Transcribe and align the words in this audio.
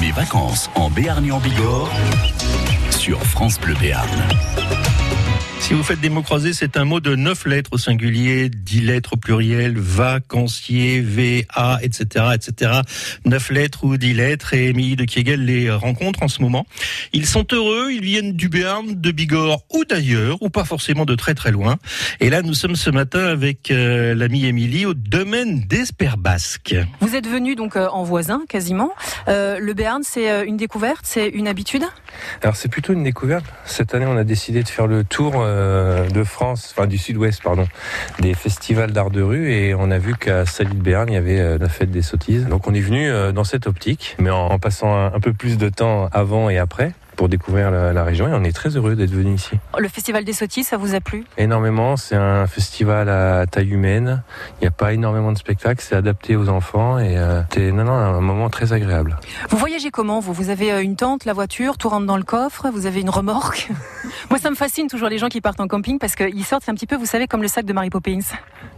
Mes 0.00 0.10
vacances 0.12 0.70
en 0.74 0.90
Béarn 0.90 1.24
et 1.24 1.30
en 1.30 1.38
Bigorre 1.38 1.90
sur 2.90 3.22
France 3.24 3.58
Bleu 3.58 3.74
Béarn. 3.80 4.08
Si 5.66 5.74
vous 5.74 5.82
faites 5.82 6.00
des 6.00 6.10
mots 6.10 6.22
croisés, 6.22 6.52
c'est 6.52 6.76
un 6.76 6.84
mot 6.84 7.00
de 7.00 7.16
9 7.16 7.46
lettres 7.46 7.70
au 7.72 7.76
singulier, 7.76 8.48
10 8.48 8.82
lettres 8.82 9.14
au 9.14 9.16
pluriel, 9.16 9.76
vacancier, 9.76 11.00
V-A, 11.00 11.80
etc., 11.82 12.26
etc. 12.34 12.82
9 13.24 13.50
lettres 13.50 13.82
ou 13.82 13.96
10 13.96 14.14
lettres 14.14 14.54
et 14.54 14.68
Émilie 14.68 14.94
de 14.94 15.02
Kiegel 15.02 15.44
les 15.44 15.68
rencontre 15.72 16.22
en 16.22 16.28
ce 16.28 16.40
moment. 16.40 16.66
Ils 17.12 17.26
sont 17.26 17.44
heureux, 17.52 17.90
ils 17.90 18.04
viennent 18.04 18.34
du 18.34 18.48
Béarn, 18.48 18.94
de 18.94 19.10
Bigorre 19.10 19.64
ou 19.74 19.84
d'ailleurs, 19.84 20.40
ou 20.40 20.50
pas 20.50 20.62
forcément 20.62 21.04
de 21.04 21.16
très 21.16 21.34
très 21.34 21.50
loin. 21.50 21.78
Et 22.20 22.30
là, 22.30 22.42
nous 22.42 22.54
sommes 22.54 22.76
ce 22.76 22.90
matin 22.90 23.24
avec 23.26 23.72
euh, 23.72 24.14
l'amie 24.14 24.46
Émilie 24.46 24.86
au 24.86 24.94
domaine 24.94 25.62
d'Esperbasque. 25.62 26.76
Vous 27.00 27.16
êtes 27.16 27.26
venu 27.26 27.56
donc 27.56 27.74
euh, 27.74 27.88
en 27.88 28.04
voisin 28.04 28.44
quasiment. 28.48 28.92
Euh, 29.26 29.58
le 29.58 29.74
Béarn, 29.74 30.04
c'est 30.04 30.30
euh, 30.30 30.44
une 30.46 30.58
découverte, 30.58 31.02
c'est 31.02 31.26
une 31.26 31.48
habitude? 31.48 31.82
Alors 32.40 32.54
c'est 32.54 32.68
plutôt 32.68 32.92
une 32.92 33.02
découverte. 33.02 33.46
Cette 33.64 33.94
année, 33.94 34.06
on 34.06 34.16
a 34.16 34.22
décidé 34.22 34.62
de 34.62 34.68
faire 34.68 34.86
le 34.86 35.02
tour 35.02 35.34
euh, 35.56 35.56
de 36.08 36.24
France, 36.24 36.74
enfin 36.76 36.86
du 36.86 36.98
sud-ouest, 36.98 37.42
pardon, 37.42 37.66
des 38.20 38.34
festivals 38.34 38.92
d'art 38.92 39.10
de 39.10 39.22
rue 39.22 39.52
et 39.52 39.74
on 39.74 39.90
a 39.90 39.98
vu 39.98 40.14
qu'à 40.14 40.46
Sally 40.46 40.74
de 40.74 40.82
Béarn, 40.82 41.08
il 41.08 41.14
y 41.14 41.16
avait 41.16 41.40
euh, 41.40 41.58
la 41.58 41.68
fête 41.68 41.90
des 41.90 42.02
sottises. 42.02 42.46
Donc 42.46 42.66
on 42.66 42.74
est 42.74 42.80
venu 42.80 43.08
euh, 43.08 43.32
dans 43.32 43.44
cette 43.44 43.66
optique, 43.66 44.16
mais 44.18 44.30
en, 44.30 44.58
passant 44.58 44.96
un 44.96 45.20
peu 45.20 45.32
plus 45.32 45.58
de 45.58 45.68
temps 45.68 46.08
avant 46.12 46.48
et 46.48 46.58
après 46.58 46.92
pour 47.16 47.28
découvrir 47.28 47.70
la, 47.70 47.92
la 47.92 48.04
région 48.04 48.28
et 48.28 48.32
on 48.34 48.44
est 48.44 48.54
très 48.54 48.76
heureux 48.76 48.94
d'être 48.94 49.10
venu 49.10 49.34
ici. 49.34 49.58
Le 49.78 49.88
festival 49.88 50.24
des 50.24 50.32
sottises, 50.32 50.68
ça 50.68 50.76
vous 50.76 50.94
a 50.94 51.00
plu? 51.00 51.24
Énormément, 51.38 51.96
c'est 51.96 52.16
un 52.16 52.46
festival 52.46 53.08
à 53.08 53.46
taille 53.46 53.70
humaine. 53.70 54.22
Il 54.60 54.64
n'y 54.64 54.68
a 54.68 54.72
pas 54.72 54.92
énormément 54.92 55.32
de 55.32 55.38
spectacles, 55.38 55.82
c'est 55.82 55.96
adapté 55.96 56.36
aux 56.36 56.48
enfants 56.48 56.98
et 56.98 57.16
euh, 57.16 57.42
c'est 57.52 57.72
non, 57.72 57.84
non, 57.84 57.92
un 57.92 58.20
moment 58.20 58.50
très 58.50 58.72
agréable. 58.72 59.16
Vous 59.50 59.56
voyagez 59.56 59.90
comment 59.90 60.20
vous? 60.20 60.32
Vous 60.32 60.50
avez 60.50 60.72
euh, 60.72 60.82
une 60.82 60.96
tente, 60.96 61.24
la 61.24 61.32
voiture, 61.32 61.78
tout 61.78 61.88
rentre 61.88 62.06
dans 62.06 62.16
le 62.16 62.22
coffre, 62.22 62.68
vous 62.70 62.86
avez 62.86 63.00
une 63.00 63.10
remorque? 63.10 63.70
Moi, 64.30 64.38
ça 64.38 64.50
me 64.50 64.56
fascine 64.56 64.88
toujours 64.88 65.08
les 65.08 65.18
gens 65.18 65.28
qui 65.28 65.40
partent 65.40 65.60
en 65.60 65.68
camping 65.68 65.98
parce 65.98 66.14
qu'ils 66.14 66.44
sortent, 66.44 66.68
un 66.68 66.74
petit 66.74 66.86
peu, 66.86 66.96
vous 66.96 67.06
savez, 67.06 67.26
comme 67.26 67.42
le 67.42 67.48
sac 67.48 67.64
de 67.64 67.72
Mary 67.72 67.90
Poppins. 67.90 68.18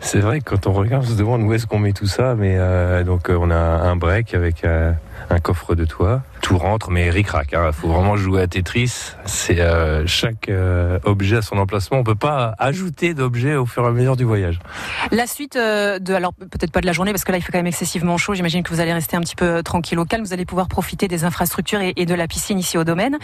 C'est 0.01 0.21
vrai 0.21 0.41
quand 0.41 0.67
on 0.67 0.73
regarde, 0.73 1.05
on 1.05 1.09
se 1.09 1.15
demande 1.15 1.43
où 1.43 1.53
est-ce 1.53 1.67
qu'on 1.67 1.79
met 1.79 1.93
tout 1.93 2.07
ça, 2.07 2.35
mais 2.35 2.57
euh, 2.57 3.03
donc 3.03 3.31
euh, 3.31 3.39
on 3.41 3.51
a 3.51 3.57
un 3.57 3.97
break 3.97 4.35
avec 4.35 4.65
euh, 4.65 4.93
un 5.31 5.39
coffre 5.39 5.75
de 5.75 5.85
toit. 5.85 6.23
Tout 6.41 6.57
rentre, 6.57 6.91
mais 6.91 7.11
ric-rac. 7.11 7.49
Il 7.53 7.73
faut 7.73 7.89
vraiment 7.89 8.17
jouer 8.17 8.43
à 8.43 8.47
Tetris. 8.47 9.13
C'est 9.25 9.61
euh, 9.61 10.07
chaque 10.07 10.49
euh, 10.49 10.99
objet 11.05 11.37
à 11.37 11.43
son 11.43 11.59
emplacement. 11.59 11.99
On 11.99 12.05
peut 12.05 12.15
pas 12.15 12.55
ajouter 12.59 13.13
d'objets 13.13 13.57
au 13.57 13.67
fur 13.67 13.85
et 13.85 13.89
à 13.89 13.91
mesure 13.91 14.17
du 14.17 14.25
voyage. 14.25 14.59
La 15.11 15.27
suite 15.27 15.57
euh, 15.57 15.99
de, 15.99 16.15
alors 16.15 16.33
peut-être 16.33 16.73
pas 16.73 16.81
de 16.81 16.87
la 16.87 16.93
journée 16.93 17.13
parce 17.13 17.25
que 17.25 17.33
là 17.33 17.39
il 17.39 17.43
fait 17.43 17.53
quand 17.53 17.59
même 17.59 17.67
excessivement 17.67 18.17
chaud. 18.17 18.35
J'imagine 18.35 18.63
que 18.63 18.73
vous 18.73 18.81
allez 18.81 18.93
rester 18.93 19.17
un 19.17 19.21
petit 19.21 19.37
peu 19.37 19.63
tranquille 19.63 19.99
au 19.99 20.05
calme. 20.05 20.25
Vous 20.25 20.33
allez 20.33 20.47
pouvoir 20.47 20.69
profiter 20.69 21.07
des 21.09 21.25
infrastructures 21.25 21.81
et, 21.81 21.93
et 21.97 22.07
de 22.07 22.15
la 22.15 22.27
piscine 22.27 22.59
ici 22.59 22.79
au 22.79 22.85
domaine. 22.85 23.19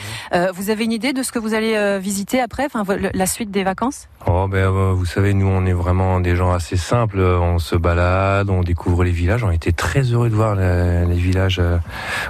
Vous 0.55 0.71
avez 0.71 0.85
une 0.85 0.93
idée 0.93 1.13
de 1.13 1.23
ce 1.23 1.33
que 1.33 1.39
vous 1.39 1.55
allez 1.55 1.99
visiter 2.01 2.41
après, 2.41 2.67
enfin 2.67 2.85
la 3.15 3.27
suite 3.27 3.51
des 3.51 3.65
vacances? 3.65 4.09
Oh 4.27 4.49
ben 4.49 4.69
vous 4.69 5.07
savez, 5.07 5.35
nous 5.35 5.47
on 5.47 5.65
est 5.65 5.73
vraiment 5.73 6.21
des 6.21 6.37
gens 6.37 6.53
assez 6.53 6.77
simples. 6.77 7.21
On 7.21 7.59
se 7.59 7.77
balade, 7.77 8.51
on 8.51 8.63
découvre 8.63 9.05
les 9.05 9.13
villages. 9.13 9.45
On 9.45 9.51
été 9.51 9.73
très 9.73 10.03
heureux 10.03 10.29
de 10.29 10.35
voir 10.35 10.57
les, 10.57 11.07
les 11.07 11.15
villages 11.15 11.61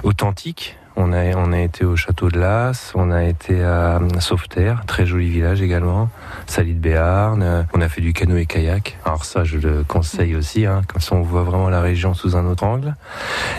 authentiques. 0.03 0.74
On 0.97 1.11
a, 1.11 1.35
on 1.35 1.51
a 1.51 1.59
été 1.59 1.83
au 1.83 1.97
château 1.97 2.29
de 2.29 2.39
Las, 2.39 2.93
on 2.95 3.11
a 3.11 3.25
été 3.25 3.61
à 3.61 3.99
Sauveterre, 4.19 4.83
très 4.87 5.05
joli 5.05 5.29
village 5.29 5.61
également, 5.61 6.09
Sally 6.47 6.73
de 6.73 6.79
Béarn, 6.79 7.41
euh, 7.43 7.63
on 7.73 7.81
a 7.81 7.89
fait 7.89 7.99
du 7.99 8.13
canoë 8.13 8.45
kayak. 8.45 8.97
Alors 9.03 9.25
ça, 9.25 9.43
je 9.43 9.57
le 9.57 9.83
conseille 9.83 10.35
aussi, 10.35 10.65
hein, 10.65 10.83
comme 10.87 11.01
ça 11.01 11.15
on 11.15 11.21
voit 11.21 11.43
vraiment 11.43 11.69
la 11.69 11.81
région 11.81 12.13
sous 12.13 12.37
un 12.37 12.45
autre 12.45 12.63
angle. 12.63 12.95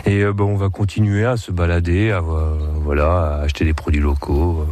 Et 0.06 0.22
euh, 0.22 0.32
bon, 0.32 0.46
on 0.54 0.56
va 0.56 0.70
continuer 0.70 1.26
à 1.26 1.36
se 1.36 1.52
balader, 1.52 2.10
à, 2.10 2.18
euh, 2.18 2.56
voilà, 2.76 3.36
à 3.40 3.42
acheter 3.42 3.66
des 3.66 3.74
produits 3.74 4.00
locaux. 4.00 4.66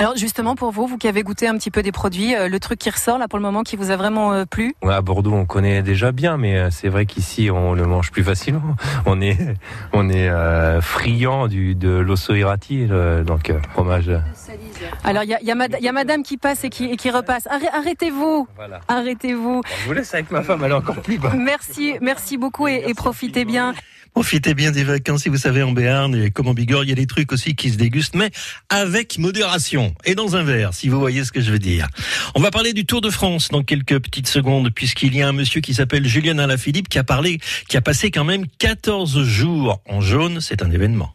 Alors 0.00 0.16
justement 0.16 0.54
pour 0.54 0.70
vous, 0.70 0.86
vous 0.86 0.96
qui 0.96 1.08
avez 1.08 1.24
goûté 1.24 1.48
un 1.48 1.56
petit 1.58 1.72
peu 1.72 1.82
des 1.82 1.90
produits, 1.90 2.36
euh, 2.36 2.48
le 2.48 2.60
truc 2.60 2.78
qui 2.78 2.88
ressort 2.88 3.18
là 3.18 3.26
pour 3.26 3.36
le 3.36 3.42
moment 3.42 3.64
qui 3.64 3.74
vous 3.74 3.90
a 3.90 3.96
vraiment 3.96 4.32
euh, 4.32 4.44
plu? 4.44 4.76
Ouais, 4.80 4.94
à 4.94 5.00
Bordeaux, 5.00 5.32
on 5.32 5.44
connaît 5.44 5.82
déjà 5.82 6.12
bien, 6.12 6.36
mais 6.36 6.56
euh, 6.56 6.68
c'est 6.70 6.88
vrai 6.88 7.04
qu'ici, 7.04 7.50
on 7.50 7.74
le 7.74 7.84
mange 7.84 8.12
plus 8.12 8.22
facilement. 8.22 8.76
On 9.06 9.20
est, 9.20 9.36
on 9.92 10.08
est 10.10 10.28
euh, 10.28 10.80
friand 10.80 11.48
du, 11.48 11.74
de 11.74 11.88
l'osso 11.90 12.32
irati, 12.34 12.86
donc 13.26 13.52
fromage. 13.72 14.10
Alors 15.02 15.22
il 15.24 15.30
y 15.30 15.34
a, 15.34 15.42
y 15.42 15.50
a 15.50 15.80
y 15.80 15.88
a 15.88 15.92
madame 15.92 16.22
qui 16.22 16.36
passe 16.36 16.62
et 16.64 16.68
qui, 16.70 16.84
et 16.86 16.96
qui 16.96 17.10
repasse. 17.10 17.46
Arrê- 17.46 17.70
Arrêtez-vous, 17.72 18.46
Voilà. 18.56 18.80
arrêtez-vous. 18.86 19.62
Je 19.82 19.86
vous 19.86 19.92
laisse 19.94 20.12
avec 20.14 20.30
ma 20.30 20.42
femme, 20.42 20.62
elle 20.64 20.70
est 20.72 20.74
encore 20.74 21.00
plus 21.00 21.18
bas. 21.18 21.32
Merci, 21.34 21.94
merci 22.02 22.36
beaucoup 22.36 22.68
et, 22.68 22.84
et 22.86 22.94
profitez 22.94 23.44
bien. 23.44 23.74
Profitez 24.18 24.54
bien 24.54 24.72
des 24.72 24.82
vacances 24.82 25.22
si 25.22 25.28
vous 25.28 25.36
savez 25.36 25.62
en 25.62 25.70
Béarn 25.70 26.12
et 26.12 26.32
comme 26.32 26.48
en 26.48 26.52
Bigorre, 26.52 26.82
il 26.82 26.88
y 26.88 26.92
a 26.92 26.96
des 26.96 27.06
trucs 27.06 27.30
aussi 27.30 27.54
qui 27.54 27.70
se 27.70 27.76
dégustent, 27.76 28.16
mais 28.16 28.32
avec 28.68 29.16
modération 29.16 29.94
et 30.04 30.16
dans 30.16 30.34
un 30.34 30.42
verre, 30.42 30.74
si 30.74 30.88
vous 30.88 30.98
voyez 30.98 31.22
ce 31.22 31.30
que 31.30 31.40
je 31.40 31.52
veux 31.52 31.60
dire. 31.60 31.86
On 32.34 32.40
va 32.40 32.50
parler 32.50 32.72
du 32.72 32.84
Tour 32.84 33.00
de 33.00 33.10
France 33.10 33.50
dans 33.50 33.62
quelques 33.62 33.96
petites 34.00 34.26
secondes, 34.26 34.70
puisqu'il 34.74 35.14
y 35.14 35.22
a 35.22 35.28
un 35.28 35.32
monsieur 35.32 35.60
qui 35.60 35.72
s'appelle 35.72 36.04
Julien 36.04 36.40
Alaphilippe 36.40 36.88
qui 36.88 36.98
a 36.98 37.04
parlé, 37.04 37.38
qui 37.68 37.76
a 37.76 37.80
passé 37.80 38.10
quand 38.10 38.24
même 38.24 38.46
14 38.58 39.22
jours 39.22 39.80
en 39.88 40.00
jaune. 40.00 40.40
C'est 40.40 40.64
un 40.64 40.72
événement. 40.72 41.14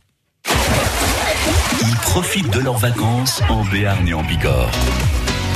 Ils 1.82 1.98
profitent 2.04 2.54
de 2.54 2.62
leurs 2.62 2.78
vacances 2.78 3.42
en 3.50 3.66
Béarn 3.66 4.08
et 4.08 4.14
en 4.14 4.24
Bigorre 4.24 4.72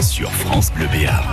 sur 0.01 0.29
France 0.33 0.69
Bleu 0.73 0.87
Béarn. 0.91 1.23